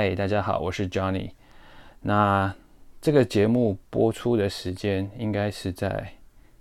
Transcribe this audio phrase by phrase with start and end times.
[0.00, 1.32] 嗨，大家好，我是 Johnny。
[2.00, 2.54] 那
[3.02, 6.14] 这个节目播出的时间应该是在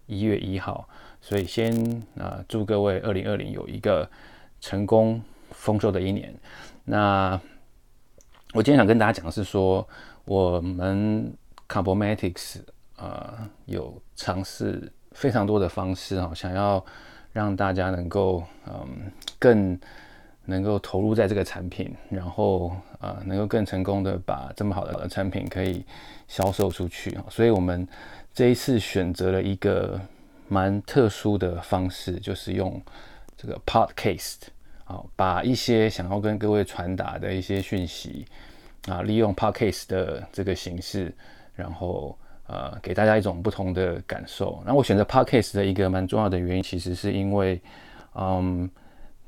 [0.08, 0.90] 一月一号，
[1.22, 4.12] 所以先啊祝各位二零二零有一个
[4.60, 6.36] 成功丰收的一年。
[6.84, 7.40] 那
[8.54, 9.88] 我今天想跟大家讲的是说，
[10.26, 11.34] 我们
[11.70, 12.58] Carbomatics
[12.98, 16.86] 啊有尝试非常多的方式啊，想要
[17.32, 19.80] 让大家能够嗯更。
[20.50, 25.86] 能够投入在这个产品，然后啊、呃，能够更成功的把这么好的产品可以
[26.28, 27.16] 销售出去。
[27.30, 27.88] 所以，我们
[28.34, 30.02] 这一次选择了一个
[30.48, 32.82] 蛮特殊的方式，就是用
[33.38, 34.38] 这个 podcast
[34.86, 38.26] 啊，把一些想要跟各位传达的一些讯息
[38.88, 41.14] 啊，利用 podcast 的这个形式，
[41.56, 44.62] 然后呃，给大家一种不同的感受。
[44.66, 47.62] 那我选择 podcast 的一个蛮重要的原因，其实是因为
[48.16, 48.70] 嗯。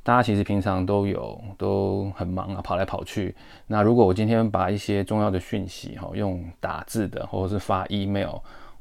[0.03, 3.35] 大家其实平常都有都很忙啊，跑来跑去。
[3.67, 8.37] 那如果我今天把一些重要的讯息哈，用打字的或者是发 email，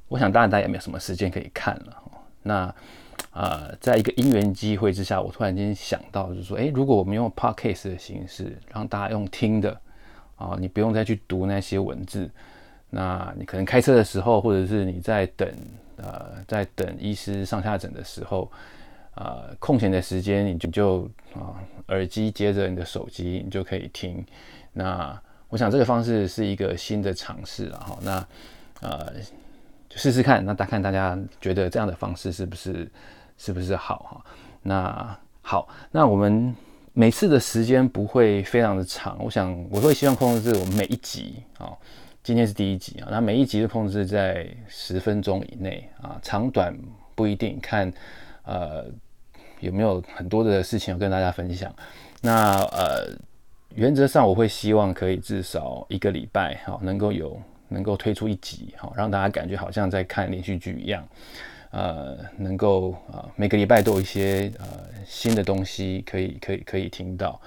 [0.08, 2.02] 我想当然大家也没有什么时间可以看了。
[2.42, 2.74] 那
[3.32, 9.78] 呃，在一个因缘机会之下，我突然间想到，就是说，诶，如果我们用 podcast 的形式，让大家用听的
[10.36, 12.30] 啊，你不用再去读那些文字，
[12.88, 15.46] 那你可能开车的时候，或者是你在等
[15.98, 18.50] 呃，在等医师上下诊的时候。
[19.16, 21.58] 呃，空闲的时间你就就啊，
[21.88, 24.24] 耳机接着你的手机，你就可以听。
[24.72, 27.98] 那我想这个方式是一个新的尝试啊，哈。
[28.02, 28.26] 那
[28.80, 29.12] 呃，
[29.88, 32.90] 就试试看，那大看大家觉得这样的方式是不是
[33.36, 34.24] 是不是好哈？
[34.62, 36.54] 那好，那我们
[36.92, 41.76] 每次的时间不会非常的长，我想我会希望控制我们每一集啊，
[42.22, 46.74] 今天是第一集啊，那每一集的控制在十分钟以内啊，长短
[47.16, 47.92] 不一定看。
[48.50, 48.84] 呃，
[49.60, 51.72] 有没有很多的事情要跟大家分享？
[52.20, 53.16] 那呃，
[53.76, 61.06] 原则上我会希望可以至少一个礼拜哈，能够有能够推出一集哈，让大家感觉好像在看连续剧一样。
[61.70, 64.66] 呃，能够啊、每个礼拜都有一些呃
[65.06, 67.40] 新的东西可以可以可以听到。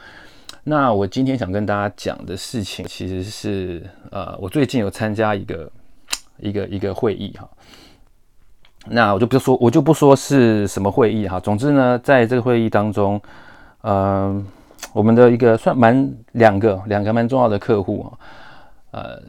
[0.64, 5.72] 那我今天想跟大家讲的事情，其实是呃，我最近有参加一个
[6.40, 7.50] 一个一个会议哈。
[8.86, 11.40] 那我就不说，我就不说是什么会议哈。
[11.40, 13.20] 总之呢，在这个会议当中，
[13.82, 14.46] 嗯、呃，
[14.92, 18.12] 我们的一个算蛮两个两个蛮重要的客户啊，
[18.92, 19.22] 呃，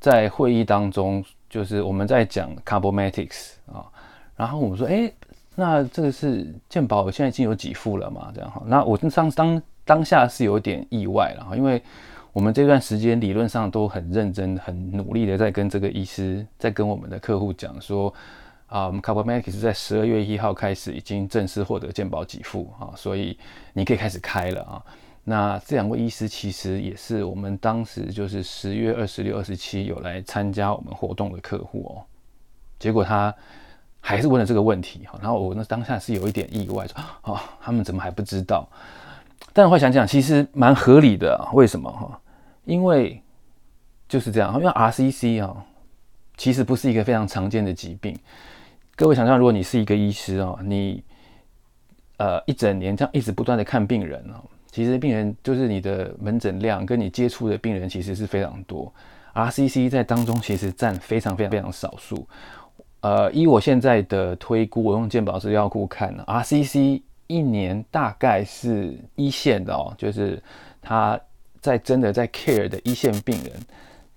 [0.00, 3.86] 在会议当中，就是我们在讲 Carbomatics 啊，
[4.34, 5.08] 然后我们说，哎，
[5.54, 8.32] 那这个是健保现在已经有几副了嘛？
[8.34, 11.80] 这样哈，那我当当当下是有点意外了哈，因为
[12.32, 18.12] 我们这段时间理论上都很认真、很努力的在跟这个医师，在跟我们的客户讲说。
[18.66, 23.38] 啊，我们 Carbomatic 是在十二月一号开始已经正式获得健保给付啊，所以
[23.72, 24.82] 你可以开始开了啊。
[25.24, 32.04] 那这两位医师其实也是我们当时就是十月二十六、二十七有来参加我们活动的客户哦。
[32.78, 33.34] 结果他
[34.00, 38.68] 还是问了这个问题哈，然后我那当下是有一点意外，说啊，他们怎么还不知道？
[39.54, 42.20] 但我会想想，其实蛮合理的，为什么哈？
[42.64, 43.22] 因为
[44.06, 45.64] 就是这样，因为 RCC 啊，
[46.36, 48.16] 其实不是一个非常常见的疾病。
[48.96, 51.02] 各位想象，如果你是一个医师哦，你
[52.16, 58.92] 呃一整年这样一直不断的看病人哦，其实病人就是你的门诊量跟你接触的病人其实是非常多
[59.34, 62.26] ，RCC 在当中其实占非常非常非常少数。
[63.00, 70.42] 呃，依我现在的推估，我用健保资料库看，RCC 一年大概是一线的哦，就是
[70.80, 71.18] 他
[71.60, 73.52] 在真的在 care 的一线病人，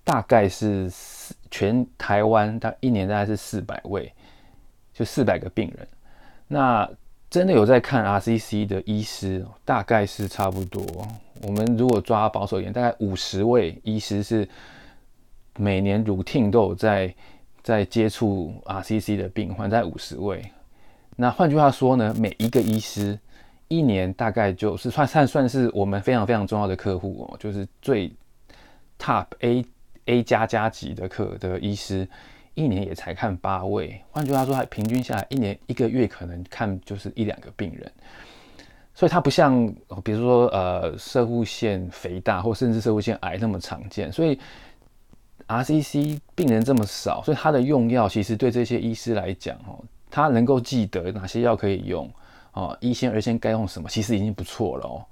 [0.08, 4.10] 大概是四全台湾大一年大概是四百位。
[4.94, 5.86] 就四百个病人，
[6.48, 6.90] 那
[7.30, 10.82] 真的有在看 RCC 的医师，大概是差不多。
[11.42, 14.48] 我们如果抓保守一点，大概五十位医师是
[15.56, 17.14] 每年 routine 都有在
[17.62, 20.42] 在接触 RCC 的病患，在五十位。
[21.14, 23.16] 那换句话说呢，每一个医师
[23.68, 28.12] 一年大概就是算算算是我们非常非常重要的客户哦，就是最
[28.98, 29.64] top A
[30.08, 32.06] A 加加级的课的医师。
[32.54, 37.88] 一年也才看八位，换句话说，他平均下来一年一个月可能看就是一两个病人，
[38.92, 39.72] 所以他不像
[40.02, 44.36] 比如说呃，摄护腺肥大或甚至摄护腺癌那么常见，所以
[45.46, 49.78] RCC 病人这么少，所以他的用药其实对这些医师来讲哦，
[50.10, 52.10] 他能够记得哪些药可以用
[52.54, 55.06] 哦，一线二线该用什么，其实已经不错了哦。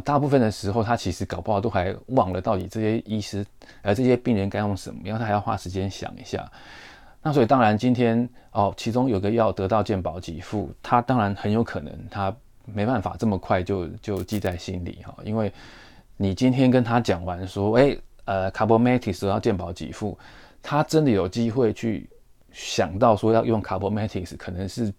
[0.00, 3.44] 大部分的时候，他其实搞不好都还忘了到底这些医师，
[3.82, 6.50] 呃，这些病人该用什么，因为他还要花时间想一下。
[7.22, 12.34] 那所以当然，今天哦，其中有个药得到健保给付，他当然很有可能他
[12.66, 15.52] 没办法这么快就就记在心里哈，因为
[16.16, 17.96] 你今天跟他讲完说，哎，
[18.26, 20.18] 呃，Cabometyx 要健保给付，
[20.62, 22.08] 他真的有机会去
[22.52, 24.92] 想到说要用 Cabometyx，可能是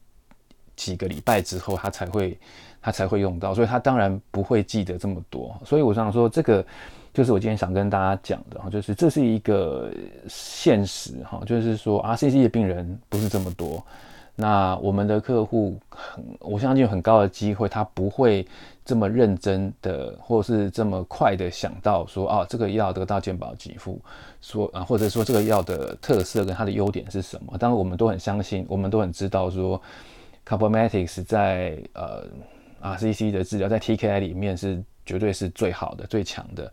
[0.76, 2.38] 几个礼拜之后他才会
[2.82, 5.56] 他才会用到，所以他当然不会记得这么多。
[5.66, 6.66] 所以我想说，这个
[7.14, 9.92] 就是我今天想跟大家讲的哈，就是这是一个
[10.28, 13.84] 现实哈，就是说 RCC 的病人不是这么多。
[14.38, 18.46] 那我们的客户很，我相信有很高的机会，他不会
[18.84, 23.98] 这么认真的，或是这么快的想到说，啊，这个药得到健保给付，
[24.42, 27.58] 说啊，或者说这个药的特色跟它的优点是什么？
[27.58, 29.82] 当然，我们都很相信，我们都很知道说
[30.48, 32.26] c a r b o m a t i c s 在呃
[32.82, 36.72] RCC 的治疗，在 TKI 里面是绝对是最好的、最强的。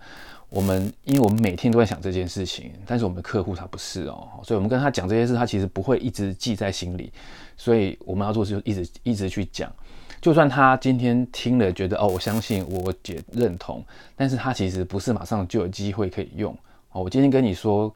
[0.51, 7.11] 我们因为我们每天都在想这件事情，但是我们的客户他不是哦，所以我们跟他讲这些事，他其实不会一直记在心里。
[7.57, 9.73] 所以我们要做的就是一直一直去讲，
[10.21, 13.83] 就算他今天听了觉得哦，我相信我姐认同，
[14.15, 16.53] 但是他其实不是马上就有机会可以用
[16.91, 17.03] 哦。
[17.03, 17.95] 我今天跟你说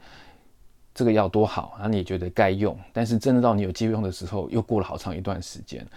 [0.97, 5.87] 这个药多好，然后你也觉得该用，但是真的到你有机会用的时候，又过了好长一段时间。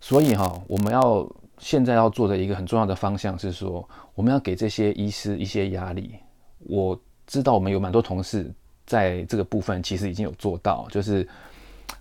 [0.00, 1.26] 所以哈，我们要。
[1.60, 6.16] 现在要做的一个很重要的方向是说，我们要给这些医师一些压力。
[6.58, 8.52] 我知道我们有蛮多同事
[8.84, 11.26] 在这个部分其实已经有做到，就是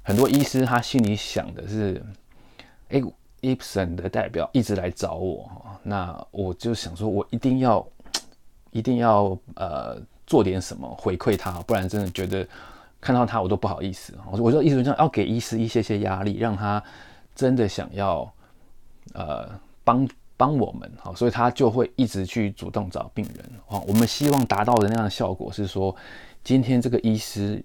[0.01, 2.03] 很多医师他心里想的是，
[2.89, 3.01] 哎
[3.41, 5.49] ，Ipsen 的代表一直来找我，
[5.83, 7.87] 那我就想说，我一定要
[8.71, 10.01] 一定要呃
[10.33, 12.47] 做点什么回馈他，不然真的觉得
[12.99, 14.17] 看到他我都不好意思。
[14.31, 16.83] 我我就意思是要给医师一些些压力，让他
[17.35, 18.33] 真的想要。
[19.13, 19.49] 呃，
[19.83, 20.07] 帮
[20.37, 23.45] 帮我们好，所以他就会一直去主动找病人。
[23.67, 25.93] 哦，我们希望达到的那样的效果是说，
[26.41, 27.61] 今天这个医师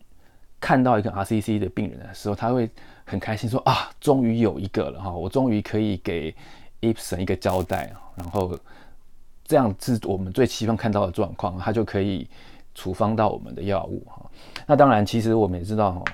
[0.61, 2.69] 看到一个 RCC 的病人的时候，他会
[3.07, 6.35] 很开心说啊，终于有一个了哈，我终于可以给
[6.81, 7.91] Ipsen 一个交代。
[8.17, 8.59] 然后
[9.45, 12.29] 这样是我们最期望看到的状况，他就可以
[12.79, 14.31] 处方到我们的药物哈。
[14.67, 16.05] 那当然，其实我们也知道哈，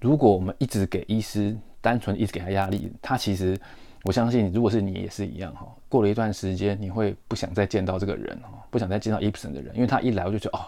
[0.00, 3.58] 如果我们一直给医师单纯一直给他压力，他其实。
[4.02, 5.68] 我相信，如果是你也是一样哈。
[5.86, 10.64] 过了一段时间，你会不想再见到这个人哈，不想再见到 ipson 的人，因为他一来我就觉得哦，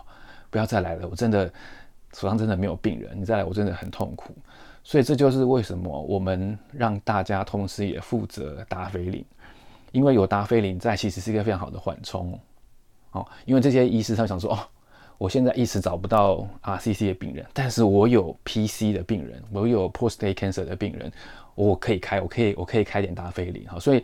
[0.50, 1.50] 不要再来了，我真的
[2.12, 4.36] 手上真的没有病人，你再来我真的很痛苦。
[4.84, 9.24] 所以这就是为什么我们让大家同时也负责达菲林，
[9.92, 12.38] 因为有达菲林在，其实是一个非常好的缓冲
[13.12, 13.26] 哦。
[13.46, 14.58] 因为这些医师他想说哦，
[15.22, 21.12] 我现在一时找不到 RCC 的病人，但是我有 PC 的病人，我有 prostate cancer 的病人。
[21.54, 24.02] 我可以开，我可以，我可以开点达菲林哈，所以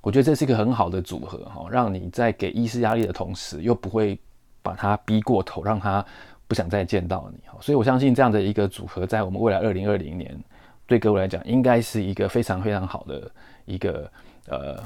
[0.00, 4.18] 我觉得这是一个很好的组合哈，让你在给医师压力的同时，又不会
[4.60, 6.04] 把他逼过头，让他
[6.48, 7.56] 不想再见到你哈。
[7.60, 10.36] 所以我相信这样的一个组合，在我们未来二零二零年，
[10.84, 13.30] 对各位来讲，应该是一个非常非常好的
[13.66, 14.10] 一个
[14.48, 14.82] 呃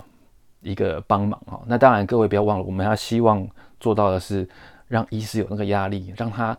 [0.61, 1.63] 一个帮忙哈。
[1.65, 3.49] 那当然，各位不要忘了，我们要希望
[3.81, 4.47] 做到的是
[4.89, 6.57] 让医师有那个压力，让他。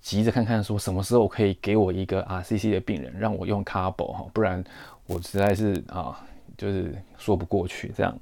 [0.00, 4.62] 急着看看说什么时候可以给我一个 RCC 的病人，让我用 Carbo 哈，不然
[5.06, 6.16] 我实在是啊，
[6.56, 8.16] 就是说不过去这样。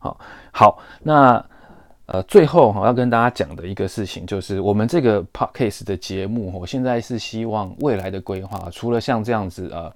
[0.00, 0.20] 好，
[0.52, 1.42] 好，那
[2.06, 9.90] 呃最后哈要跟大家讲的一个事情就是，我们这个 Podcast 的节目，我现在是希望未来的规划，除了像这样子呃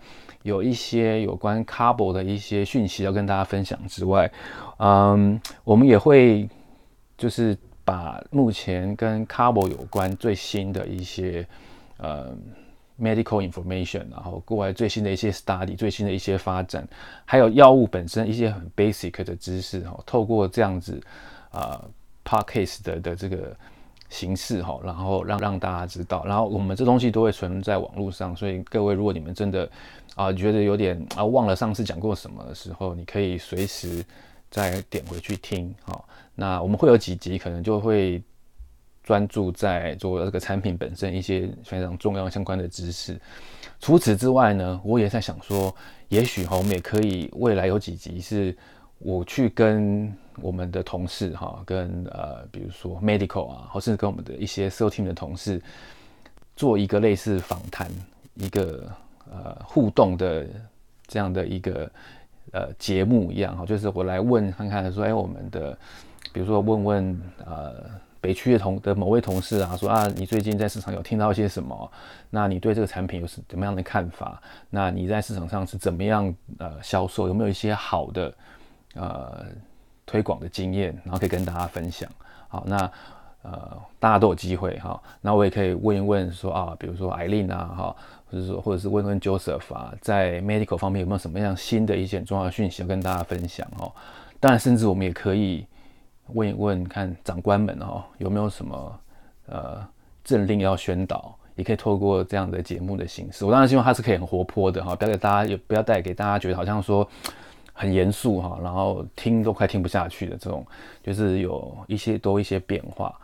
[0.45, 4.31] 有一些有关 Carbo 的一些讯息要跟大家分享之外，
[4.79, 6.49] 嗯，我们也会
[7.19, 7.59] 就是。
[7.89, 11.49] 把目前跟 Cabo 有关最新的一些
[11.97, 12.37] 呃
[13.01, 16.87] medical information，然后国外最新的一些 study，最新的一些发展，
[17.25, 21.01] 还有药物本身一些很 basic 的知识哈，透过这样子
[21.51, 21.83] 啊
[22.23, 23.57] podcast 的的这个
[24.11, 29.67] 形式哈，然后让让大家知道，然后我们这东西都会存在网络上，所以各位如果你们真的
[30.15, 34.05] 啊觉得有点啊忘了上次讲过什么的时候，你可以随时
[34.51, 36.05] 再点回去听哈。
[36.41, 38.23] 那我们会有几集，可能就会
[39.03, 43.21] 专注在做这个产品本身一些非常重要相关的知识。
[43.81, 45.75] 除此之外呢，我也在想说，
[46.11, 48.57] 也许哈，我们也可以未来有几集是
[49.01, 55.61] 我去跟我们的同事哈，跟呃，比如说 medical 啊，或是跟我们的一些 s e l team 的同事
[56.55, 57.91] 做一个类似访谈，
[58.35, 58.89] 一个
[59.29, 60.47] 呃互动的
[61.09, 61.91] 这样的一个
[62.53, 65.77] 呃节目一样哈，就是我来问看看说，哎，我们的。
[66.33, 67.75] 比如说问问呃
[68.21, 71.91] 北区的同的某位同事啊，说啊你最近在市场有听到一些什么？
[72.31, 74.43] 那你对这个产品有什么样的看法？
[74.71, 77.29] 那你在市场上是怎么样呃销售？
[77.29, 78.35] 有没有一些好的
[78.95, 79.47] 呃
[80.05, 80.93] 推广的经验？
[81.05, 82.11] 然后可以跟大家分享。
[82.49, 82.91] 好，那
[83.43, 85.01] 呃大家都有机会哈。
[85.21, 87.97] 那我也可以问一问说啊，比如说艾琳啊哈，
[88.31, 93.93] 或者说或者是问问 Joseph 啊，在 medical 方面有没有什么样新的一些重要的讯息要跟大家分享哦？
[94.41, 95.65] 当然，甚至我们也可以。
[96.35, 99.01] 问一问看长官们哦，有没有什么
[99.47, 99.87] 呃
[100.25, 103.45] 政令要宣导，也可以透过这样的节目的形式。
[103.45, 107.09] 我当然希望它是可以很活泼的哈，不要给大家也不要带给大家觉得好像说
[107.73, 110.67] 很严肃哈，然后听都快听不下去的这种，
[111.03, 113.15] 就是有一些多一些变化。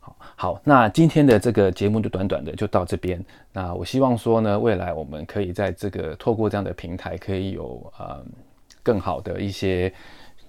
[0.00, 3.24] 好，好，那今天的这个节目就短短的就到这边。
[3.52, 8.20] 那我希望说呢，未来我们可以在这个透过这样的平台，可以有呃
[8.82, 9.92] 更好的一些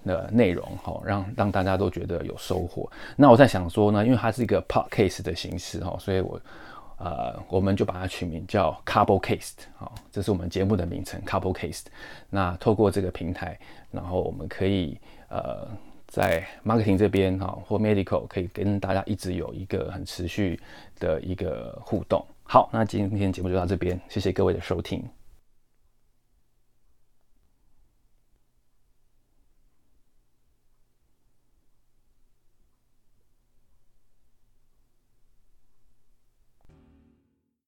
[0.05, 2.89] 的内容哈，让让大家都觉得有收获。
[3.15, 6.39] 那我在想说呢，因为它是一个 podcast 的形式哈，所以我
[6.97, 11.85] 呃我们就把它取名叫 Couplecast 好，这是我们节目的名称 Couplecast。
[12.29, 13.59] 那透过这个平台，
[13.91, 14.97] 然后我们可以
[15.29, 15.67] 呃。
[16.05, 20.59] 在 marketing 这边哈，或 medical 可以跟大家一直有一个很持续
[20.99, 22.23] 的一个互动。
[22.43, 25.03] 好，那今天节目就到这边，谢谢各位的收听。